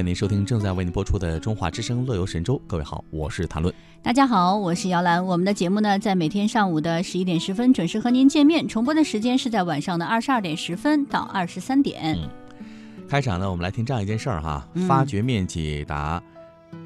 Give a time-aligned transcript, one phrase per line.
[0.00, 2.56] 欢迎您收听正在为您播出的《中华之声·乐游神州》。
[2.66, 3.74] 各位好，我是谭论。
[4.02, 5.22] 大家好，我是姚兰。
[5.22, 12.18] 我们的节目呢，在每天上午的十一点十分准时和您见面，重播的时间是在晚上的二十二点十分到二十三点。
[13.10, 16.22] 开场呢，我们来听这样一件事儿哈，发掘面积达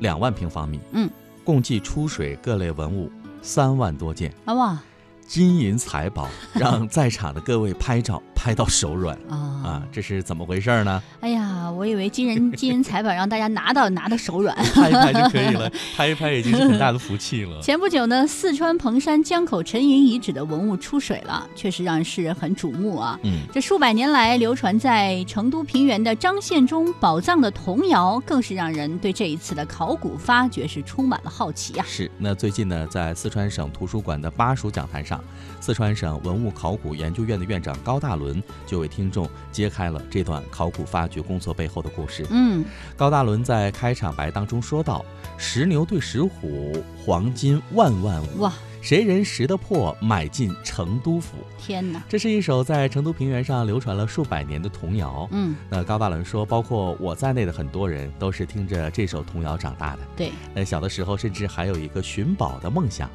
[0.00, 1.08] 两万平方米，嗯，
[1.44, 3.08] 共计出水各类文物
[3.42, 4.82] 三万多件，啊哇，
[5.24, 8.20] 金银财宝让在场的各位拍照。
[8.44, 9.82] 拍到手软啊啊！
[9.90, 11.02] 这是怎么回事呢？
[11.20, 17.58] 哎呀，我以为金人金银财宝让大家拿到拿到手软， 拍一拍就可以了，拍一拍已经是很大的福气了。
[17.64, 23.18] 前不久呢，四川彭山江口沉银遗址的文物出水了，确实让世人很瞩目啊。
[23.22, 31.86] 嗯，这数百年来流传在成都平原的张献忠宝藏的童谣，更是让人对这一次的考古发掘是充满了好奇啊。
[31.88, 35.18] 是，那最近呢，在四川省图书馆的巴蜀讲坛上，
[35.62, 38.33] 四川省文物考古研究院的院长高大伦。
[38.66, 42.26] 就为听众揭开了这段考古发掘工作背后的故事。
[42.30, 42.64] 嗯，
[42.96, 45.04] 高大伦在开场白当中说道
[45.36, 48.40] ：“石牛对石虎，黄金万万五。
[48.40, 55.28] 哇，谁人识得破，买进成都府。”天哪，这是一首在成都平原上流传了数百年的童谣。
[55.32, 60.00] 嗯，那高大伦说，包括我在内的很多人都是听着这首童谣长大的。
[60.16, 63.10] 对，那小的时候甚至还有一个寻宝的梦想。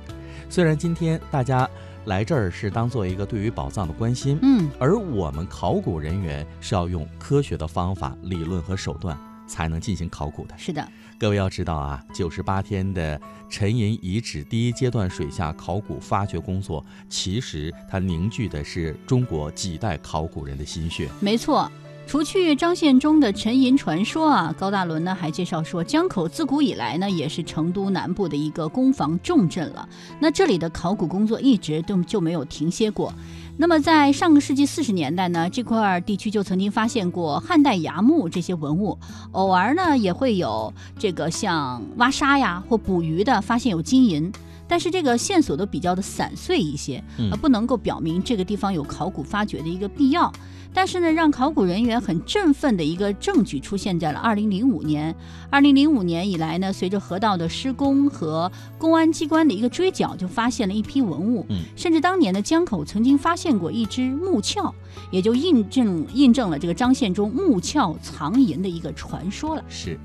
[0.49, 1.69] 虽然今天大家。
[2.05, 10.57] 来这儿是当做一个对于宝藏的关心，嗯，而我们考古人员是要用科学的方法、理论和手段才能进行考古的。
[10.57, 10.87] 是的，
[11.19, 21.09] 各位要知道啊，九十八天的沉银遗址第一阶段水下考古发掘工作，其实它凝聚的是中国几代考古人的心血。
[21.19, 21.69] 没错。
[22.09, 29.87] 除去张献忠的沉银传说啊，高大伦呢还介绍说，江口自古以来呢也是成都南部的一个攻防重镇了。
[30.19, 33.13] 那这里的考古工作一直都就没有停歇过。
[33.57, 38.97] 那么在上个世纪四十年代呢，这块地区就曾经发现过汉代崖墓这些文物，
[39.33, 44.31] 偶尔呢也会有这个像挖沙呀或捕鱼的发现有金银，
[44.69, 50.31] 但是这个线索都比较的散碎一些，而不能够表明这个地方有考古发掘的一个必要。
[50.71, 55.15] 但是呢，让考古人员很振奋的一个证据出现在了2005年。
[55.51, 61.43] 2005年以来呢，随着河道的施工和公安机关的一个追缴，就发现了一批文物。
[61.49, 64.71] 嗯，甚至当年的江口曾经发现过一只木鞘，
[65.09, 69.63] 也就印证印证了这个张献忠木鞘藏银的一个传说了。
[69.67, 69.99] 是，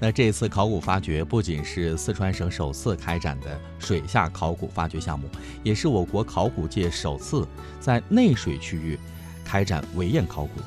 [0.00, 5.28] 那这次考古发掘不仅是四川省首次开展的水下考古发掘项目，
[5.62, 7.46] 也是我国考古界首次
[7.80, 8.98] 在内水区域。
[9.50, 10.60] 开展围堰考古，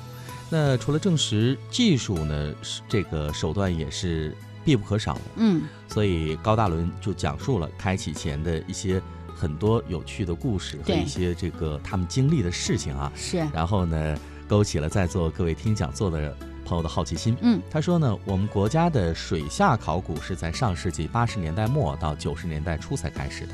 [0.50, 2.56] 那除了证实技术呢，
[2.90, 5.22] 这个手段也是必不可少的。
[5.36, 9.00] 嗯，所以高大伦就讲述了开启前的一些
[9.36, 13.12] 很多有趣的故事和一些这个他们经历的事情啊。
[13.16, 13.38] 是。
[13.54, 16.36] 然后呢，勾起了在座各位听讲座的
[16.72, 17.36] 朋友的好奇心。
[17.42, 23.54] 嗯，他说呢，我们国家的水下考古是在上世纪八十年代末到九十年代初才开始的，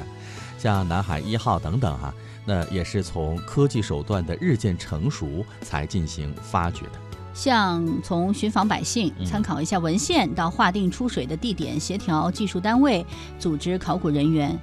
[0.59, 2.13] 像南海一号等等哈。
[2.45, 6.91] 那也是从科技手段的日渐成熟才进行发掘的，
[7.33, 13.03] 像从寻访百姓、参考一下文献，到划定出水的地点、协调技术单位、
[13.39, 14.55] 组织考古人员，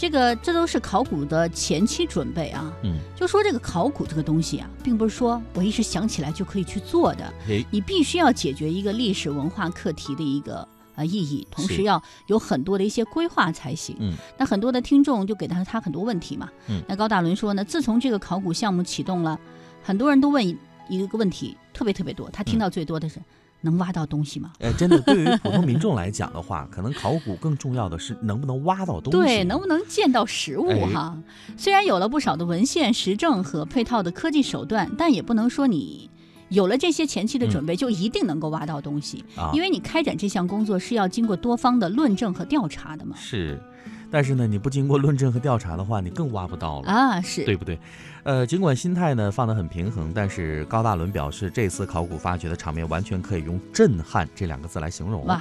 [0.00, 2.72] 这个这都是考古的前期准备啊。
[2.82, 7.30] 嗯，就说这个考古这个东西啊，并不是说我一时想起来就可以去做的，
[7.70, 10.66] 你必须要解决一个历史文化课题的一个。
[10.96, 13.96] 啊，意义，同时要有很多的一些规划才行。
[14.00, 16.50] 嗯，那很多的听众就给他他很多问题嘛。
[16.66, 19.38] 嗯，那高大伦说呢，自从这个考古项目启动了，
[19.82, 20.46] 很多人都问
[20.88, 22.28] 一个问题，特别特别多。
[22.30, 23.22] 他听到最多的是，
[23.60, 24.52] 能挖到东西吗？
[24.60, 31.16] 哎，真的，对于普通民众来讲的话， 可能考古更重要的是能不能挖到东西，对，能不能见到实物哈。
[31.56, 36.08] 虽然有了不少的文献实证和配套的科技手段，但也不能说你。
[36.48, 43.14] 有了这些前期的准备，就一定能够挖到东西，因为你开展这项工作是要经过多方的论证和调查的嘛。
[43.16, 43.56] 是，
[44.10, 47.78] 但是呢，你不经过论证和调查的话，你更挖不到了啊，是对不对？
[48.22, 55.24] 呃，尽管心态呢放得很平衡，但是高大伦表示，这次考古发掘的场面完全可以用震撼这两个字来形容。
[55.24, 55.40] 哇！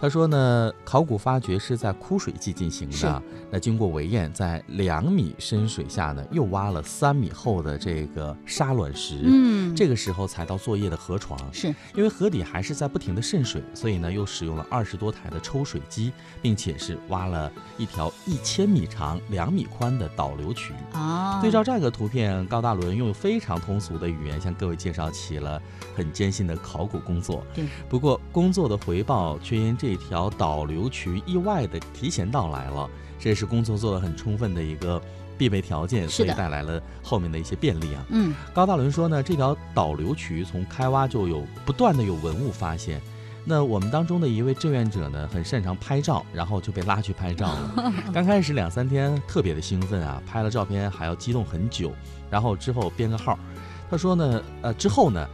[0.00, 3.22] 他说呢，考古发掘是在枯水季进行的。
[3.50, 9.22] 那经过围堰，在两米深水下呢，又挖了三米厚的这个沙卵石。
[9.24, 11.36] 嗯，这个时候才到作业的河床。
[11.52, 11.66] 是
[11.96, 20.74] 因为河底还是在不停的渗水，所以呢，又使用了二十多台的抽水机，并且是挖了一条一千米长、两米宽的导流渠。
[20.92, 25.60] 啊，对照这个图片，高大伦用非常通俗的语言向各位介绍起了
[25.96, 27.44] 很艰辛的考古工作。
[27.52, 29.87] 对，不过工作的回报却因这。
[29.88, 32.86] 这条导流渠意外的提前到来了，
[33.18, 35.00] 这也是工作做得很充分的一个
[35.38, 38.04] 必备条件，所以带来了后面的一些便利啊。
[38.10, 43.00] 嗯，高大伦说呢，这条导流渠从开挖就有不断的有文物发现，
[43.46, 47.92] 那我们当中的一位志愿者呢，很擅长拍照，然后就被拉去拍照了。
[48.12, 51.94] 刚开始两三天特别的兴奋啊，拍了照片还要激动很久，
[52.28, 53.38] 然后之后编个号。
[53.90, 55.26] 他说呢，呃，之后呢，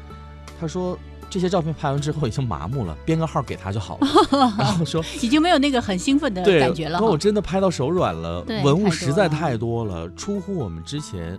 [0.61, 0.97] 他说
[1.31, 4.09] 这些照片拍完之后已经麻木了，编个号给他就好了。
[4.59, 7.19] 然后说已经没有那个很兴奋的感觉了说我。
[7.19, 11.39] 真的拍到手软了，文物实在太多了，出乎我们之前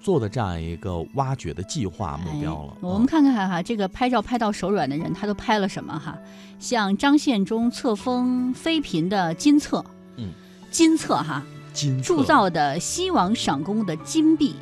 [0.00, 2.78] 做的这样一个挖掘的计划目标了哎。
[2.80, 6.16] 我们嗯看看哈，这个拍照拍到手软的人，他都拍了什么哈？
[6.58, 9.84] 像张献忠册封妃嫔的金册，
[10.16, 10.30] 嗯，
[10.70, 11.42] 金册哈，
[11.72, 14.54] 金铸造的西王赏功的金币、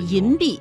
[0.00, 0.60] 银币，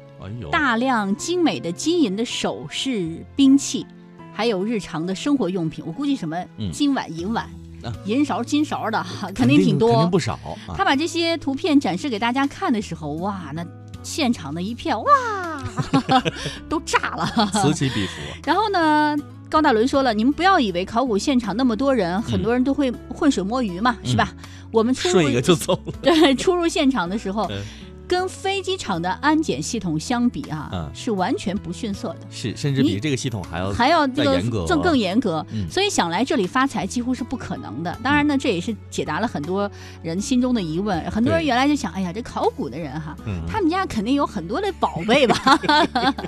[0.52, 3.86] 大量精美的金银的首饰、兵器，
[4.34, 5.84] 还有日常的生活用品。
[5.86, 7.46] 我估计什么嗯金碗、银碗
[7.84, 9.92] 啊、银勺、金勺的，哈肯肯定挺多。
[9.92, 10.34] 肯定不少
[10.68, 10.74] 啊。
[10.76, 13.66] 他把这些图片展示给大家看的时候，哇，那
[14.04, 15.64] 现场的一片哇，
[16.70, 17.50] 都炸了。
[17.54, 18.14] 此起彼伏。
[18.46, 19.16] 然后呢，
[19.50, 24.34] 高大伦说了，你们不要以为考古现场那么多人，很多人都会浑水摸鱼嘛，是吧？
[24.72, 25.94] 我们出入睡一个就走了。
[26.02, 27.62] 对出入现场的时候嗯，
[28.08, 32.20] 跟飞机场的安检系统相比啊，嗯是完全不逊色的。
[32.30, 37.98] 是，甚至比这个系统还要还要这个再严格更更严格，嗯所以想来这里发财几乎是不可能的。
[38.04, 39.70] 当然呢，这也是解答了很多
[40.04, 41.00] 人心中的疑问。
[41.12, 45.60] 很多人原来就想，哎呀，这考古的人哈，嗯，他们家肯定有很多的宝贝吧？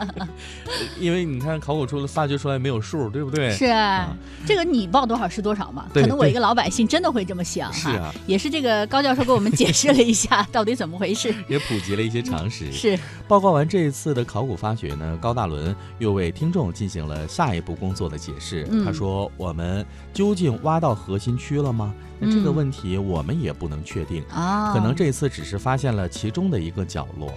[1.00, 3.52] 因为你看考古出来发掘出来没有数，对不对？
[3.52, 4.16] 是啊，
[4.46, 5.86] 这个你报多少是多少嘛？
[5.94, 7.76] 可能我一个老百姓真的会这么想哈。
[7.76, 11.34] 是啊，也是这个高教授给我们解释了一下 到底怎么回事。
[11.48, 12.72] 也普及了一些常识。
[12.72, 12.98] 是，
[13.28, 18.66] 报告完这一次的考古发掘呢，高大伦又为听众进行了下一步工作的解释。
[18.70, 21.94] 嗯他说：“我们究竟挖到核心区了吗？
[22.20, 27.32] 那这个嗯问题我们也不能确定，啊，可能这次只是发现了其中的一个角落。”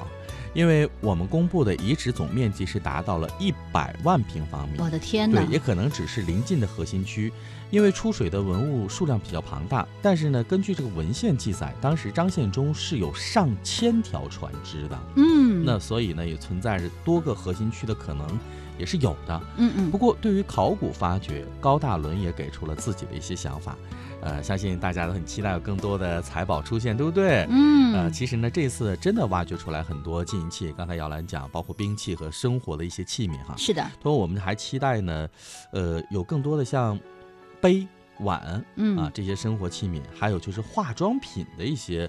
[0.53, 5.53] 因为我们公布的遗址总面积是达到了一百万平方米，我的天哪对，！
[5.53, 7.33] 也可能只是临近的核心区，
[7.71, 9.87] 因为出水的文物数量比较庞大。
[10.03, 18.27] 但是呢，根据这个文献记载，当时张献忠是有上千条船只的，嗯，那所以呢，也存在着多个核心区的可能，
[18.77, 19.41] 也是有的。
[19.57, 23.77] 嗯嗯不过，对于考古发掘，高大伦也给出了自己的一些想法。
[24.23, 27.47] 呃，相信大家都很期待有更多的财宝出现，对不对？
[27.51, 33.55] 嗯，呃，其实呢，这次真的挖掘出来很多金银器，刚才姚兰讲，包括兵器和生活的一些器皿哈。
[33.57, 35.29] 是的，同时，我们还期待呢，
[35.73, 36.99] 呃，有更多的像
[37.61, 37.87] 杯、
[38.19, 42.09] 碗嗯啊这些生活器皿，还有就是化妆品的一些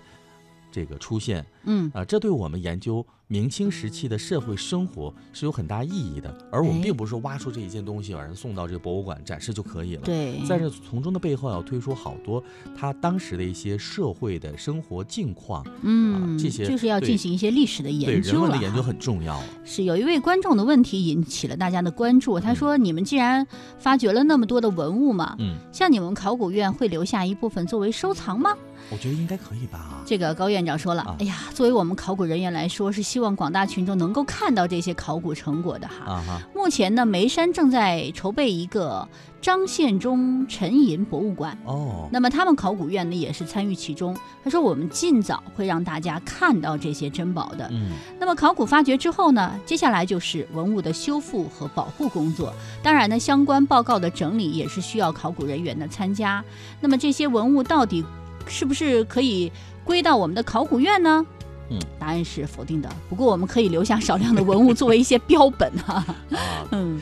[0.71, 6.35] 这个出现嗯啊，这对我们研究明清时期的社会生活是有很大意义的。
[6.51, 10.01] 而我们哎并不是说挖出这一件东西，把人送到这个博物馆展示就可以了。
[10.03, 12.43] 对，在这从中的背后要推出好多
[12.75, 19.41] 他当时的一些社会的生活境况，嗯，这些就是要进行一些历史的研人究对人文的研究很重要。
[19.63, 22.39] 是有一位观众的问题引起了大家的关注。
[22.39, 23.45] 他说：“你们既然
[23.77, 28.57] 发掘了那么多的文物嘛，嗯，像你们考古院会留下一部分作为收藏吗
[28.91, 30.01] 我觉得应该可以吧？”。
[30.05, 36.13] 这个高院长说了：“啊哎呀，作为我们考古人员来说，是希望广大群众能够看到这些考古成果的哈。
[36.13, 39.07] 啊哈，目前呢，眉山正在筹备一个
[39.41, 41.57] 张献忠沉银博物馆。
[41.65, 44.15] 哦，那么他们考古院呢也是参与其中。
[44.43, 47.67] 他说我们尽早会让大家看到这些珍宝的。
[47.71, 52.53] 嗯，那么考古发掘之后呢，接下来就是文物的修复和保护工作。
[52.83, 56.43] 当然呢，相关报告的整理也是需要考古人员的参加。
[56.79, 58.03] 那么这些文物到底
[58.51, 59.51] 是不是可以
[59.83, 61.25] 归到我们的考古院呢？
[61.69, 62.89] 嗯，答案是否定的。
[63.09, 66.15] 不过我们可以留下少量的文物作为一些标本哈、啊，
[66.71, 66.99] 嗯，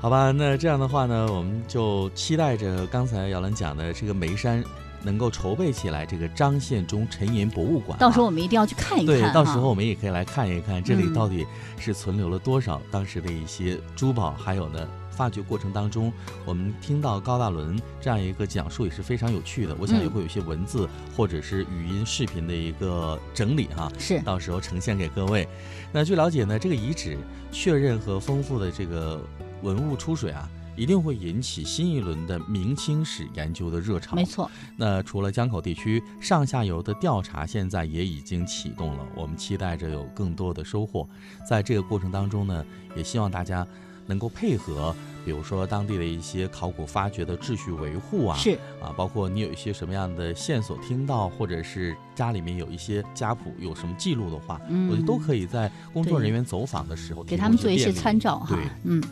[0.00, 4.64] 好吧，那这样的话呢，我们就期待着刚才姚兰讲的这个眉山
[5.02, 11.46] 能够筹备起来这个张献忠沉银博物馆啊、到时候我们一定要去看一看对，到时候我们也可以来看一看这里嗯到底
[11.78, 14.88] 是存留了多少当时的一些珠宝，还有呢。
[15.18, 16.12] 发掘过程当中，
[16.46, 19.74] 我们听到高大伦这样一个讲述也是非常有趣的。
[19.80, 25.48] 我想嗯也会有一些文字或者是语音、视频的一个整理哈，是到时候呈现给各位。
[25.92, 27.18] 那据了解呢，这个遗址
[27.50, 29.20] 确认和丰富的这个
[29.62, 34.14] 文物出水啊，一定会引起新一轮的明清史研究的热潮。
[34.14, 41.08] 没错，那除了江口地区上下游的调查，现在也已经启动了，我们期待着有更多的收获。
[41.44, 43.66] 在这个过程当中呢，也希望大家
[44.08, 44.92] 能够配合，
[45.24, 58.58] 比如说当地的一些考古发掘的秩序维护啊，是啊，包括你有一些什么样的线索听到，或者是家里面有一些家谱有什么记录的话，嗯我觉得都可以在工作人员走访的时候给他们做一些参照哈对。
[58.84, 59.02] 嗯，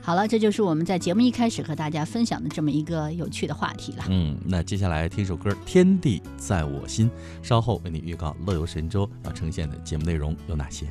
[0.00, 4.04] 好了，这就是我们在节目一开始和大家分享的这么一个有趣的话题了。
[4.08, 7.10] 嗯，那接下来听首歌《天地在我心》，
[7.46, 10.86] 稍后为你预告乐游神州要呈现的节目内容有哪些。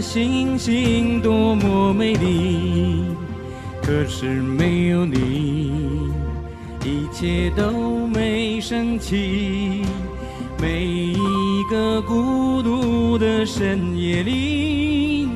[0.00, 3.04] 星星多么美丽，
[3.82, 6.10] 可是没有你，
[6.84, 9.82] 一切都没生气。
[10.58, 15.28] 每一个孤独的深夜里，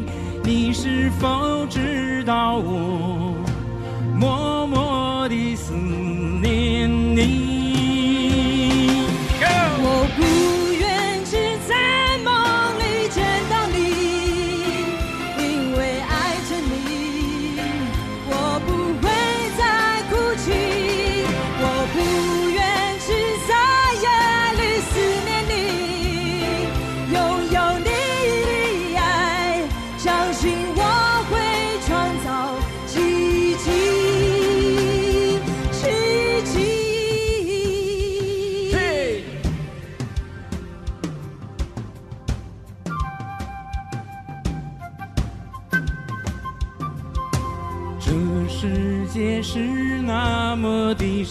[0.43, 3.35] 你是否知道我
[4.19, 5.75] 默默的思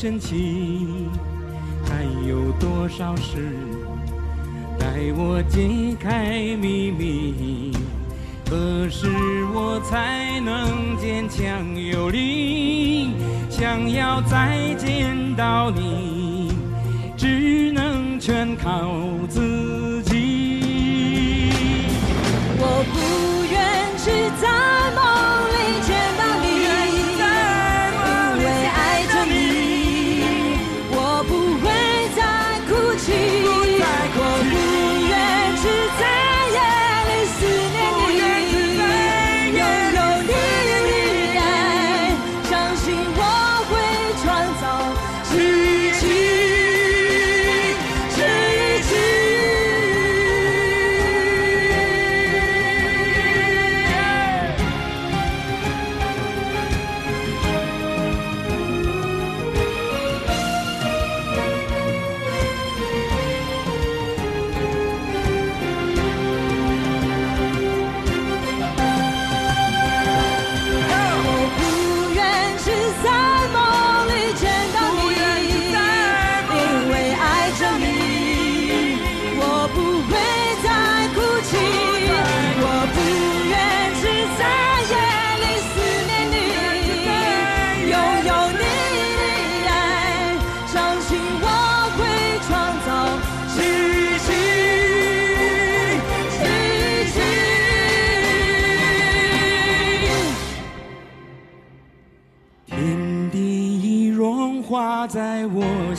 [0.04, 1.08] 么的神奇，
[1.86, 3.56] 还有多少事
[4.78, 7.72] 待我揭开秘密？
[8.50, 9.08] 何时
[9.54, 13.12] 我才能坚强有力？
[13.50, 16.52] 想要再见到你，
[17.16, 18.92] 只能全靠
[19.30, 21.50] 自己。
[22.60, 24.50] 我不愿只在
[24.96, 25.02] 梦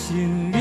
[0.05, 0.54] 心。